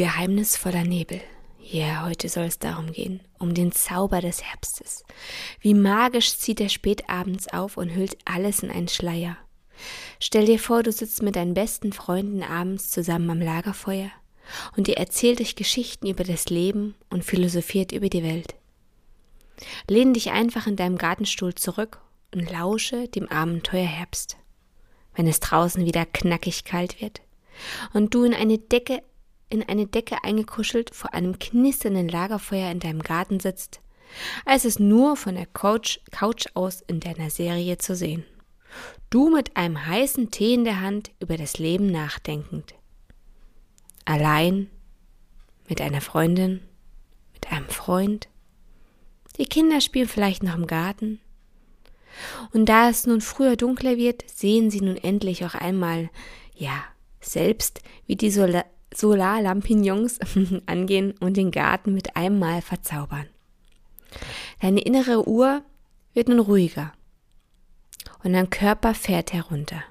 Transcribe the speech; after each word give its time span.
Geheimnisvoller 0.00 0.84
Nebel. 0.84 1.20
Ja, 1.60 2.06
heute 2.06 2.30
soll 2.30 2.44
es 2.44 2.58
darum 2.58 2.90
gehen, 2.90 3.20
um 3.38 3.52
den 3.52 3.70
Zauber 3.70 4.22
des 4.22 4.42
Herbstes. 4.42 5.04
Wie 5.60 5.74
magisch 5.74 6.38
zieht 6.38 6.58
er 6.62 6.70
spätabends 6.70 7.48
auf 7.48 7.76
und 7.76 7.94
hüllt 7.94 8.16
alles 8.24 8.62
in 8.62 8.70
einen 8.70 8.88
Schleier. 8.88 9.36
Stell 10.18 10.46
dir 10.46 10.58
vor, 10.58 10.82
du 10.82 10.90
sitzt 10.90 11.22
mit 11.22 11.36
deinen 11.36 11.52
besten 11.52 11.92
Freunden 11.92 12.42
abends 12.42 12.88
zusammen 12.88 13.28
am 13.28 13.42
Lagerfeuer 13.42 14.10
und 14.74 14.88
ihr 14.88 14.96
erzählt 14.96 15.38
euch 15.42 15.54
Geschichten 15.54 16.06
über 16.06 16.24
das 16.24 16.48
Leben 16.48 16.94
und 17.10 17.22
philosophiert 17.22 17.92
über 17.92 18.08
die 18.08 18.24
Welt. 18.24 18.54
Lehn 19.86 20.14
dich 20.14 20.30
einfach 20.30 20.66
in 20.66 20.76
deinem 20.76 20.96
Gartenstuhl 20.96 21.54
zurück 21.54 22.00
und 22.34 22.50
lausche 22.50 23.06
dem 23.08 23.28
Abenteuer 23.28 23.84
Herbst. 23.84 24.38
Wenn 25.14 25.26
es 25.26 25.40
draußen 25.40 25.84
wieder 25.84 26.06
knackig 26.06 26.64
kalt 26.64 27.02
wird 27.02 27.20
und 27.92 28.14
du 28.14 28.24
in 28.24 28.32
eine 28.32 28.56
Decke 28.56 29.02
in 29.50 29.68
eine 29.68 29.86
Decke 29.86 30.24
eingekuschelt 30.24 30.94
vor 30.94 31.12
einem 31.12 31.38
knisternden 31.38 32.08
Lagerfeuer 32.08 32.70
in 32.70 32.80
deinem 32.80 33.02
Garten 33.02 33.40
sitzt, 33.40 33.80
als 34.44 34.64
es 34.64 34.78
nur 34.78 35.16
von 35.16 35.34
der 35.34 35.46
Couch, 35.46 35.98
Couch 36.10 36.46
aus 36.54 36.80
in 36.86 37.00
deiner 37.00 37.30
Serie 37.30 37.78
zu 37.78 37.94
sehen. 37.94 38.24
Du 39.10 39.30
mit 39.30 39.56
einem 39.56 39.86
heißen 39.86 40.30
Tee 40.30 40.54
in 40.54 40.64
der 40.64 40.80
Hand 40.80 41.10
über 41.20 41.36
das 41.36 41.58
Leben 41.58 41.90
nachdenkend. 41.90 42.74
Allein, 44.04 44.70
mit 45.68 45.80
einer 45.80 46.00
Freundin, 46.00 46.60
mit 47.34 47.50
einem 47.52 47.68
Freund. 47.68 48.28
Die 49.36 49.46
Kinder 49.46 49.80
spielen 49.80 50.08
vielleicht 50.08 50.42
noch 50.42 50.54
im 50.54 50.66
Garten. 50.66 51.20
Und 52.52 52.66
da 52.66 52.88
es 52.88 53.06
nun 53.06 53.20
früher 53.20 53.56
dunkler 53.56 53.96
wird, 53.96 54.24
sehen 54.28 54.70
sie 54.70 54.80
nun 54.80 54.96
endlich 54.96 55.44
auch 55.44 55.54
einmal, 55.54 56.10
ja, 56.54 56.84
selbst, 57.20 57.82
wie 58.06 58.16
die 58.16 58.30
Sol 58.30 58.62
Solarlampignons 58.94 60.18
angehen 60.66 61.14
und 61.20 61.36
den 61.36 61.50
Garten 61.50 61.94
mit 61.94 62.16
einem 62.16 62.38
Mal 62.38 62.62
verzaubern. 62.62 63.26
Deine 64.60 64.80
innere 64.80 65.28
Uhr 65.28 65.62
wird 66.12 66.28
nun 66.28 66.40
ruhiger 66.40 66.92
und 68.22 68.32
dein 68.32 68.50
Körper 68.50 68.94
fährt 68.94 69.32
herunter. 69.32 69.82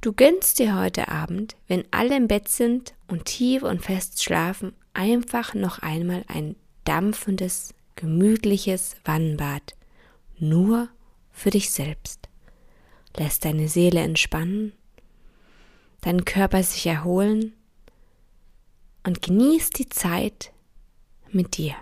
Du 0.00 0.12
gönnst 0.12 0.58
dir 0.58 0.78
heute 0.78 1.08
Abend, 1.08 1.56
wenn 1.68 1.84
alle 1.90 2.16
im 2.16 2.28
Bett 2.28 2.48
sind 2.48 2.94
und 3.08 3.26
tief 3.26 3.62
und 3.62 3.82
fest 3.82 4.22
schlafen, 4.22 4.72
einfach 4.94 5.54
noch 5.54 5.80
einmal 5.80 6.24
ein 6.28 6.56
dampfendes, 6.84 7.74
gemütliches 7.94 8.96
Wannenbad, 9.04 9.74
nur 10.38 10.88
für 11.30 11.50
dich 11.50 11.70
selbst. 11.70 12.28
Lässt 13.16 13.44
deine 13.44 13.68
Seele 13.68 14.00
entspannen 14.00 14.72
deinen 16.00 16.24
Körper 16.24 16.62
sich 16.62 16.86
erholen 16.86 17.52
und 19.04 19.22
genieß 19.22 19.70
die 19.70 19.88
Zeit 19.88 20.52
mit 21.30 21.56
dir. 21.56 21.74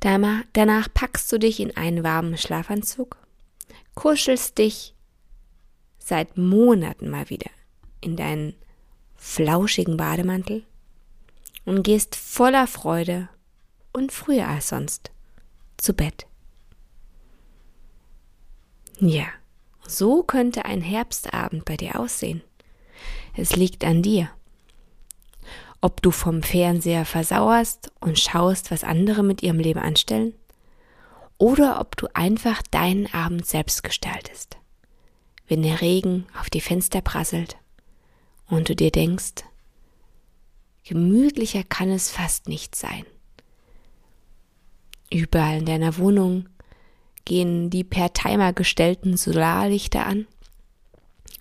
Danach 0.00 0.88
packst 0.94 1.30
du 1.32 1.38
dich 1.38 1.60
in 1.60 1.76
einen 1.76 2.04
warmen 2.04 2.38
Schlafanzug, 2.38 3.16
kuschelst 3.94 4.58
dich 4.58 4.94
seit 5.98 6.36
Monaten 6.36 7.10
mal 7.10 7.28
wieder 7.30 7.50
in 8.00 8.16
deinen 8.16 8.54
flauschigen 9.16 9.96
Bademantel 9.96 10.64
und 11.64 11.82
gehst 11.82 12.16
voller 12.16 12.66
Freude 12.66 13.28
und 13.92 14.12
früher 14.12 14.48
als 14.48 14.68
sonst 14.68 15.10
zu 15.76 15.92
Bett. 15.92 16.26
Ja. 19.00 19.26
So 19.88 20.22
könnte 20.22 20.66
ein 20.66 20.82
Herbstabend 20.82 21.64
bei 21.64 21.78
dir 21.78 21.98
aussehen. 21.98 22.42
Es 23.34 23.56
liegt 23.56 23.84
an 23.84 24.02
dir. 24.02 24.28
Ob 25.80 26.02
du 26.02 26.10
vom 26.10 26.42
Fernseher 26.42 27.06
versauerst 27.06 27.90
und 27.98 28.18
schaust, 28.18 28.70
was 28.70 28.84
andere 28.84 29.22
mit 29.22 29.42
ihrem 29.42 29.58
Leben 29.58 29.80
anstellen, 29.80 30.34
oder 31.38 31.80
ob 31.80 31.96
du 31.96 32.06
einfach 32.12 32.60
deinen 32.70 33.06
Abend 33.14 33.46
selbst 33.46 33.82
gestaltest. 33.82 34.58
Wenn 35.46 35.62
der 35.62 35.80
Regen 35.80 36.26
auf 36.38 36.50
die 36.50 36.60
Fenster 36.60 37.00
prasselt 37.00 37.56
und 38.48 38.68
du 38.68 38.76
dir 38.76 38.90
denkst, 38.90 39.44
gemütlicher 40.84 41.62
kann 41.62 41.90
es 41.90 42.10
fast 42.10 42.46
nicht 42.46 42.74
sein. 42.74 43.06
Überall 45.10 45.58
in 45.58 45.64
deiner 45.64 45.96
Wohnung 45.96 46.46
gehen 47.28 47.68
die 47.68 47.84
per 47.84 48.12
Timer 48.14 48.52
gestellten 48.54 49.16
Solarlichter 49.16 50.06
an. 50.06 50.26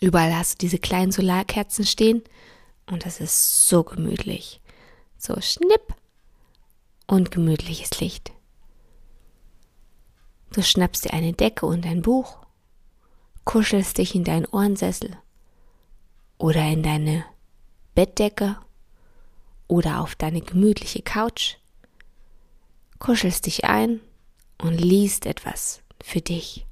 Überall 0.01 0.35
hast 0.35 0.53
du 0.53 0.57
diese 0.57 0.77
kleinen 0.77 1.13
Solarkerzen 1.13 1.85
stehen 1.85 2.23
und 2.85 3.05
das 3.05 3.21
ist 3.21 3.67
so 3.67 3.83
gemütlich. 3.83 4.61
So 5.17 5.39
schnipp 5.39 5.95
und 7.07 7.31
gemütliches 7.31 7.99
Licht. 8.01 8.33
Du 10.51 10.61
schnappst 10.61 11.05
dir 11.05 11.13
eine 11.13 11.33
Decke 11.33 11.65
und 11.65 11.85
ein 11.85 12.01
Buch, 12.01 12.37
kuschelst 13.45 13.97
dich 13.97 14.13
in 14.13 14.25
deinen 14.25 14.45
Ohrensessel 14.45 15.17
oder 16.37 16.63
in 16.67 16.83
deine 16.83 17.23
Bettdecke 17.95 18.57
oder 19.69 20.01
auf 20.01 20.15
deine 20.15 20.41
gemütliche 20.41 21.01
Couch, 21.01 21.55
kuschelst 22.99 23.45
dich 23.45 23.63
ein 23.63 24.01
und 24.57 24.79
liest 24.79 25.25
etwas 25.25 25.81
für 26.03 26.21
dich, 26.21 26.65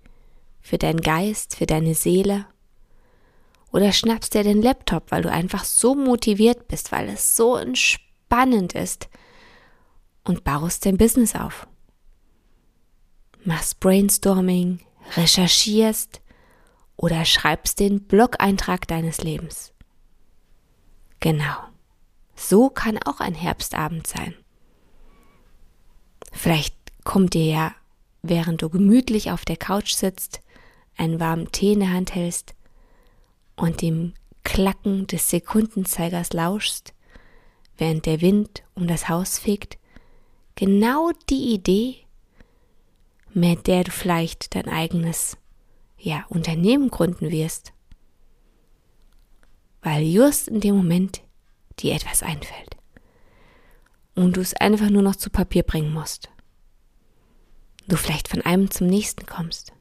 für 0.62 0.78
deinen 0.78 1.01
Geist, 1.01 1.56
für 1.56 1.66
deine 1.66 1.96
Seele. 1.96 2.46
Oder 3.72 3.91
schnappst 3.91 4.34
dir 4.34 4.44
den 4.44 4.62
Laptop, 4.62 5.12
weil 5.12 5.22
du 5.22 5.31
einfach 5.31 5.63
so 5.63 5.96
motiviert 5.96 6.68
bist, 6.68 6.91
weil 6.91 7.09
es 7.09 7.35
so 7.35 7.56
entspannend 7.56 8.73
ist 8.73 9.09
und 10.23 10.44
baust 10.44 10.85
dein 10.85 10.97
Business 10.97 11.35
auf. 11.35 11.68
Machst 13.44 13.79
Brainstorming, 13.79 14.79
recherchierst 15.16 16.22
oder 16.97 17.25
schreibst 17.25 17.79
den 17.79 18.06
Blog-Eintrag 18.06 18.88
deines 18.88 19.22
Lebens. 19.22 19.73
Genau. 21.19 21.57
So 22.35 22.69
kann 22.69 22.97
auch 23.03 23.19
ein 23.19 23.35
Herbstabend 23.35 24.07
sein. 24.07 24.35
Vielleicht 26.31 26.75
kommt 27.05 27.35
dir 27.35 27.45
ja, 27.45 27.75
während 28.21 28.61
du 28.61 28.69
gemütlich 28.69 29.31
auf 29.31 29.45
der 29.45 29.55
Couch 29.55 29.93
sitzt, 29.93 30.41
einen 30.97 31.21
warmen 31.21 31.51
Tee 31.53 31.73
in 31.73 31.79
der 31.79 31.93
Hand 31.93 32.13
hältst 32.13 32.55
und 33.55 33.81
dem 33.81 34.13
Klacken 34.43 35.07
des 35.07 35.29
Sekundenzeigers 35.29 36.34
lauschst, 36.34 36.93
während 37.78 38.05
der 38.05 38.19
Wind 38.19 38.63
um 38.73 38.87
das 38.87 39.07
Haus 39.07 39.40
fegt, 39.40 39.78
genau 40.55 41.11
die 41.29 41.53
Idee, 41.53 41.96
mit 43.34 43.67
der 43.67 43.84
du 43.84 43.91
vielleicht 43.91 44.55
dein 44.55 44.67
eigenes 44.67 45.37
ja, 45.97 46.25
Unternehmen 46.29 46.90
gründen 46.90 47.31
wirst, 47.31 47.73
weil 49.81 50.03
just 50.03 50.47
in 50.47 50.59
dem 50.59 50.75
Moment 50.75 51.22
dir 51.79 51.93
etwas 51.93 52.23
einfällt 52.23 52.78
und 54.16 54.37
du 54.37 54.41
es 54.41 54.53
einfach 54.55 54.90
nur 54.90 55.01
noch 55.01 55.17
zu 55.17 55.29
Papier 55.29 55.63
bringen 55.63 55.93
musst 55.93 56.29
du 57.87 57.97
vielleicht 57.97 58.28
von 58.28 58.41
einem 58.41 58.72
zum 58.72 58.87
nächsten 58.87 59.26
kommst. 59.26 59.73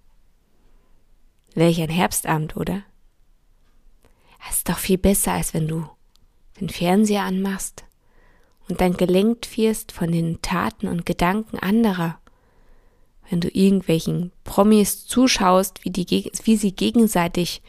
Welch 1.55 1.81
ein 1.81 1.91
Herbstabend, 1.91 2.57
oder? 2.57 2.83
Es 4.49 4.59
ist 4.59 4.69
doch 4.69 4.79
viel 4.79 4.99
besser, 4.99 5.33
als 5.33 5.55
wenn 5.55 5.69
du 5.69 5.89
den 6.61 6.69
Fernseher 6.69 7.23
anmachst 7.23 7.85
und 8.69 8.81
dann 8.81 8.97
gelenkt 8.97 9.57
wirst 9.57 9.93
von 9.93 10.13
den 10.13 10.43
Taten 10.43 10.89
und 10.89 11.07
Gedanken 11.07 11.59
anderer. 11.59 12.19
Wenn 13.31 13.41
du 13.41 13.49
irgendwelchen 13.49 14.33
Promis 14.45 15.07
zuschaust, 15.07 15.85
wie, 15.85 15.91
die, 15.91 16.31
wie 16.45 16.57
sie 16.57 16.73
gegenseitig 16.73 17.63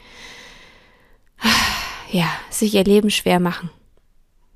ja, 2.10 2.28
sich 2.50 2.74
ihr 2.74 2.84
Leben 2.84 3.10
schwer 3.10 3.40
machen. 3.40 3.70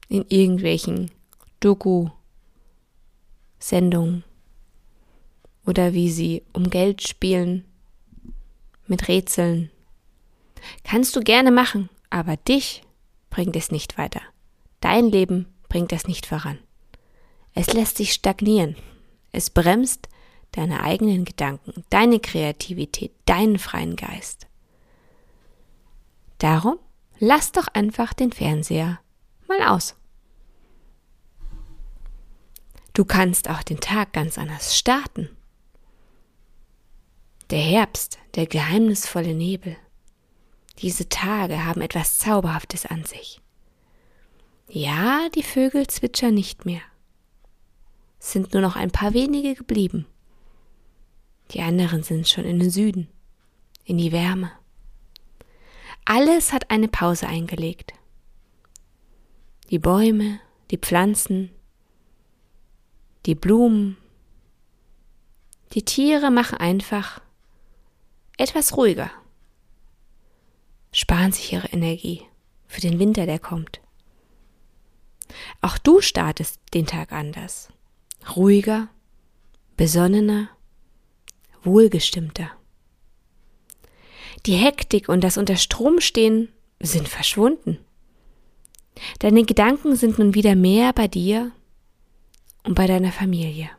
In 0.09 0.27
irgendwelchen 0.29 1.11
Doku-Sendungen 1.61 4.25
oder 5.67 5.93
wie 5.93 6.11
sie 6.11 6.43
um 6.53 6.71
Geld 6.71 7.07
spielen 7.07 7.65
mit 8.87 9.09
Rätseln. 9.09 9.71
Kannst 10.85 11.17
du 11.17 11.21
gerne 11.21 11.51
machen, 11.51 11.89
aber 12.11 12.37
dich 12.37 12.83
bringt 13.31 13.57
es 13.57 13.71
nicht 13.71 13.99
weiter. 13.99 14.21
Dein 14.81 15.07
Leben 15.07 15.47
bringt 15.69 15.93
es 15.93 16.07
nicht 16.07 16.27
voran. 16.27 16.59
Es 17.55 17.73
lässt 17.73 17.97
sich 17.97 18.12
stagnieren. 18.12 18.77
Es 19.33 19.51
bremst 19.51 20.09
deine 20.53 20.83
eigenen 20.83 21.25
Gedanken, 21.25 21.85
deine 21.91 22.19
Kreativität, 22.19 23.13
deinen 23.27 23.59
freien 23.59 23.97
Geist. 23.97 24.47
Darum 26.39 26.79
lass 27.19 27.53
doch 27.53 27.69
einfach 27.69 28.13
den 28.13 28.33
Fernseher 28.33 28.99
mal 29.47 29.63
aus. 29.69 29.95
Du 32.93 33.05
kannst 33.05 33.49
auch 33.49 33.63
den 33.63 33.79
Tag 33.81 34.13
ganz 34.13 34.37
anders 34.39 34.77
starten. 34.77 35.29
Der 37.50 37.58
Herbst, 37.58 38.19
der 38.37 38.47
geheimnisvolle 38.47 39.35
Nebel. 39.35 39.76
Diese 40.79 41.08
Tage 41.08 41.64
haben 41.64 41.81
etwas 41.81 42.19
Zauberhaftes 42.19 42.87
an 42.87 43.05
sich. 43.05 43.41
Ja, 44.69 45.29
die 45.35 45.43
Vögel 45.43 45.88
zwitschern 45.88 46.35
nicht 46.35 46.64
mehr. 46.64 46.81
Es 48.20 48.31
sind 48.31 48.52
nur 48.52 48.62
noch 48.62 48.76
ein 48.76 48.93
paar 48.93 49.14
wenige 49.14 49.56
geblieben. 49.56 50.06
Die 51.50 51.61
anderen 51.61 52.05
sind 52.05 52.29
schon 52.29 52.44
in 52.44 52.61
den 52.61 52.70
Süden, 52.70 53.08
in 53.85 53.99
die 53.99 54.12
Wärme. 54.12 54.53
Alles 56.05 56.53
hat 56.53 56.70
eine 56.70 56.87
Pause 56.87 57.26
eingelegt. 57.26 57.94
Die 59.70 59.81
Bäume, 59.81 60.38
die 60.70 60.79
Pflanzen, 60.79 61.50
die 63.26 63.35
Blumen, 63.35 63.96
die 65.73 65.85
Tiere 65.85 66.31
machen 66.31 66.58
einfach 66.58 67.20
etwas 68.41 68.77
ruhiger, 68.77 69.11
sparen 70.93 71.33
sich 71.33 71.53
ihre 71.53 71.69
Energie 71.69 72.23
für 72.67 72.81
den 72.81 72.99
Winter, 72.99 73.27
der 73.27 73.39
kommt. 73.39 73.81
Auch 75.61 75.79
du 75.79 76.01
startest 76.01 76.59
den 76.75 76.87
Tag 76.87 77.13
anders, 77.13 77.69
ruhiger, 78.35 78.89
besonnener, 79.77 80.49
wohlgestimmter. 81.63 82.51
Die 84.47 84.55
Hektik 84.55 85.09
und 85.09 85.23
das 85.23 85.37
Unterstromstehen 85.37 86.49
sind 86.81 87.09
verschwunden. 87.09 87.79
Deine 89.19 89.45
Gedanken 89.45 89.97
sind 89.97 90.19
nun 90.19 90.35
wieder 90.35 90.55
mehr 90.55 90.93
bei 90.93 91.09
dir 91.09 91.53
und 92.65 92.75
bei 92.75 92.87
deiner 92.87 93.13
Familie. 93.13 93.71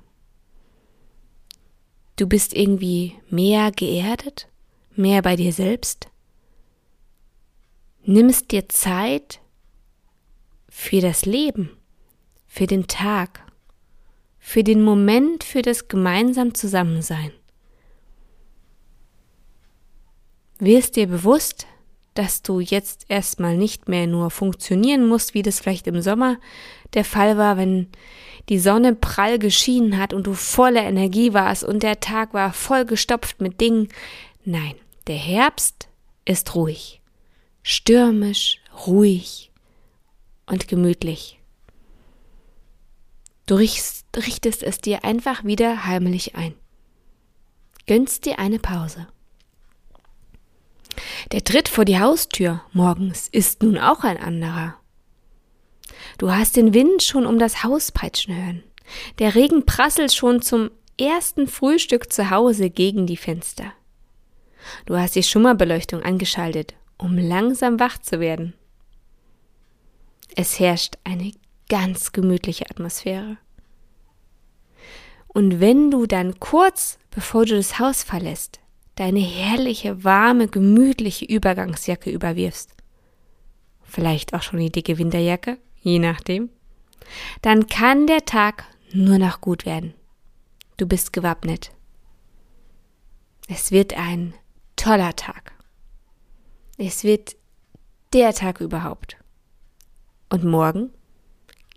Du 2.15 2.27
bist 2.27 2.53
irgendwie 2.53 3.15
mehr 3.29 3.71
geerdet, 3.71 4.47
mehr 4.97 5.21
bei 5.21 5.35
dir 5.35 5.53
selbst. 5.53 6.07
Nimmst 8.03 8.51
dir 8.51 8.67
Zeit 8.69 9.39
für 10.69 11.01
das 11.01 11.25
Leben, 11.25 11.69
für 12.47 12.67
den 12.67 12.87
Tag, 12.87 13.43
für 14.39 14.63
den 14.63 14.83
Moment, 14.83 15.43
für 15.43 15.61
das 15.61 15.87
gemeinsam 15.87 16.53
Zusammensein. 16.53 17.31
Wirst 20.59 20.95
dir 20.95 21.07
bewusst, 21.07 21.67
dass 22.13 22.41
du 22.41 22.59
jetzt 22.59 23.05
erstmal 23.07 23.57
nicht 23.57 23.87
mehr 23.87 24.07
nur 24.07 24.29
funktionieren 24.31 25.07
musst, 25.07 25.33
wie 25.33 25.43
das 25.43 25.59
vielleicht 25.59 25.87
im 25.87 26.01
Sommer 26.01 26.37
der 26.93 27.05
Fall 27.05 27.37
war, 27.37 27.57
wenn 27.57 27.87
die 28.49 28.59
Sonne 28.59 28.95
prall 28.95 29.39
geschienen 29.39 29.97
hat 29.97 30.13
und 30.13 30.27
du 30.27 30.33
voller 30.33 30.83
Energie 30.83 31.33
warst 31.33 31.63
und 31.63 31.83
der 31.83 31.99
Tag 31.99 32.33
war 32.33 32.51
voll 32.51 32.85
gestopft 32.85 33.39
mit 33.39 33.61
Dingen. 33.61 33.87
Nein, 34.43 34.75
der 35.07 35.17
Herbst 35.17 35.87
ist 36.25 36.55
ruhig, 36.55 37.01
stürmisch, 37.61 38.59
ruhig 38.87 39.51
und 40.47 40.67
gemütlich. 40.67 41.39
Du 43.45 43.55
richtest 43.55 44.63
es 44.63 44.79
dir 44.79 45.03
einfach 45.03 45.43
wieder 45.43 45.85
heimlich 45.85 46.35
ein. 46.35 46.55
Gönnst 47.85 48.25
dir 48.25 48.39
eine 48.39 48.59
Pause. 48.59 49.07
Der 51.31 51.43
Tritt 51.43 51.67
vor 51.67 51.85
die 51.85 51.99
Haustür 51.99 52.61
morgens 52.73 53.27
ist 53.27 53.61
nun 53.61 53.77
auch 53.77 54.03
ein 54.03 54.17
anderer. 54.17 54.75
Du 56.17 56.31
hast 56.31 56.55
den 56.55 56.73
Wind 56.73 57.03
schon 57.03 57.25
um 57.25 57.37
das 57.37 57.63
Haus 57.63 57.91
peitschen 57.91 58.35
hören. 58.35 58.63
Der 59.19 59.35
Regen 59.35 59.65
prasselt 59.65 60.13
schon 60.13 60.41
zum 60.41 60.71
ersten 60.99 61.47
Frühstück 61.47 62.11
zu 62.11 62.29
Hause 62.29 62.69
gegen 62.69 63.05
die 63.05 63.17
Fenster. 63.17 63.73
Du 64.85 64.97
hast 64.97 65.15
die 65.15 65.23
Schummerbeleuchtung 65.23 66.03
angeschaltet, 66.03 66.75
um 66.97 67.17
langsam 67.17 67.79
wach 67.79 67.97
zu 67.97 68.19
werden. 68.19 68.53
Es 70.35 70.59
herrscht 70.59 70.97
eine 71.03 71.33
ganz 71.69 72.11
gemütliche 72.11 72.69
Atmosphäre. 72.69 73.37
Und 75.27 75.59
wenn 75.59 75.91
du 75.91 76.05
dann 76.05 76.39
kurz 76.39 76.99
bevor 77.11 77.45
du 77.45 77.55
das 77.55 77.79
Haus 77.79 78.03
verlässt, 78.03 78.59
deine 78.95 79.19
herrliche, 79.19 80.03
warme, 80.03 80.47
gemütliche 80.47 81.25
Übergangsjacke 81.25 82.09
überwirfst, 82.09 82.75
vielleicht 83.83 84.33
auch 84.33 84.41
schon 84.41 84.59
die 84.59 84.71
dicke 84.71 84.97
Winterjacke, 84.97 85.57
je 85.81 85.99
nachdem, 85.99 86.49
dann 87.41 87.67
kann 87.67 88.07
der 88.07 88.25
Tag 88.25 88.65
nur 88.93 89.17
noch 89.17 89.41
gut 89.41 89.65
werden. 89.65 89.93
Du 90.77 90.85
bist 90.87 91.13
gewappnet. 91.13 91.71
Es 93.47 93.71
wird 93.71 93.97
ein 93.97 94.33
toller 94.81 95.15
Tag. 95.15 95.53
Es 96.79 97.03
wird 97.03 97.35
der 98.13 98.33
Tag 98.33 98.61
überhaupt. 98.61 99.15
Und 100.29 100.43
morgen 100.43 100.89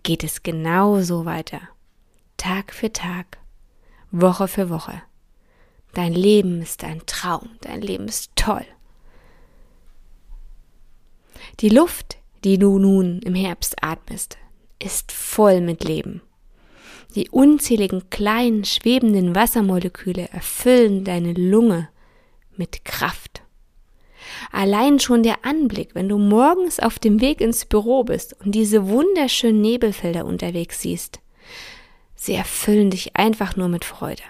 geht 0.01 0.23
es 0.23 0.41
genauso 0.41 1.23
weiter. 1.23 1.61
Tag 2.37 2.73
für 2.73 2.91
Tag, 2.91 3.37
Woche 4.09 4.47
für 4.47 4.71
Woche. 4.71 5.03
Dein 5.93 6.13
Leben 6.13 6.63
ist 6.63 6.83
ein 6.83 7.05
Traum, 7.05 7.49
dein 7.61 7.81
Leben 7.81 8.07
ist 8.07 8.31
toll. 8.35 8.65
Die 11.59 11.69
Luft, 11.69 12.17
die 12.43 12.57
du 12.57 12.79
nun 12.79 13.19
im 13.19 13.35
Herbst 13.35 13.83
atmest, 13.83 14.39
ist 14.79 15.11
voll 15.11 15.61
mit 15.61 15.83
Leben. 15.83 16.23
Die 17.13 17.29
unzähligen 17.29 18.09
kleinen 18.09 18.65
schwebenden 18.65 19.35
Wassermoleküle 19.35 20.29
erfüllen 20.29 21.03
deine 21.03 21.33
Lunge 21.33 21.89
mit 22.57 22.85
Kraft. 22.85 23.41
Allein 24.51 24.99
schon 24.99 25.23
der 25.23 25.45
Anblick, 25.45 25.93
wenn 25.93 26.09
du 26.09 26.17
morgens 26.17 26.79
auf 26.79 26.99
dem 26.99 27.21
Weg 27.21 27.41
ins 27.41 27.65
Büro 27.65 28.03
bist 28.03 28.35
und 28.41 28.53
diese 28.53 28.87
wunderschönen 28.87 29.61
Nebelfelder 29.61 30.25
unterwegs 30.25 30.81
siehst, 30.81 31.19
sie 32.15 32.33
erfüllen 32.33 32.89
dich 32.89 33.15
einfach 33.15 33.55
nur 33.55 33.67
mit 33.67 33.85
Freude. 33.85 34.23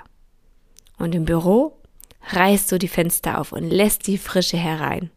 Und 0.97 1.15
im 1.15 1.25
Büro 1.25 1.77
reißt 2.29 2.71
du 2.71 2.79
die 2.79 2.87
Fenster 2.87 3.39
auf 3.39 3.51
und 3.51 3.69
lässt 3.69 4.07
die 4.07 4.17
Frische 4.17 4.57
herein 4.57 5.11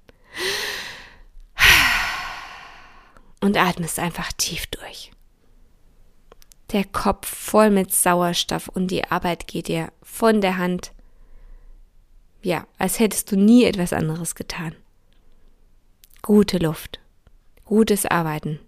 und 3.40 3.56
atmest 3.56 3.98
einfach 3.98 4.32
tief 4.32 4.66
durch. 4.66 5.10
Der 6.72 6.84
Kopf 6.84 7.26
voll 7.26 7.70
mit 7.70 7.92
Sauerstoff 7.92 8.68
und 8.68 8.88
die 8.88 9.04
Arbeit 9.04 9.46
geht 9.46 9.68
dir 9.68 9.90
von 10.02 10.40
der 10.40 10.58
Hand. 10.58 10.92
Ja, 12.42 12.66
als 12.78 12.98
hättest 12.98 13.32
du 13.32 13.36
nie 13.36 13.64
etwas 13.64 13.92
anderes 13.92 14.34
getan. 14.34 14.74
Gute 16.22 16.58
Luft, 16.58 17.00
gutes 17.64 18.06
Arbeiten, 18.06 18.60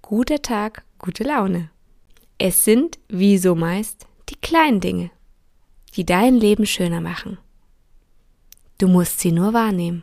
guter 0.00 0.40
Tag, 0.40 0.84
gute 0.98 1.24
Laune. 1.24 1.70
Es 2.38 2.64
sind, 2.64 2.98
wie 3.08 3.38
so 3.38 3.54
meist, 3.54 4.06
die 4.28 4.36
kleinen 4.36 4.80
Dinge, 4.80 5.10
die 5.94 6.04
dein 6.04 6.34
Leben 6.34 6.66
schöner 6.66 7.00
machen. 7.00 7.38
Du 8.78 8.88
musst 8.88 9.20
sie 9.20 9.32
nur 9.32 9.52
wahrnehmen. 9.52 10.02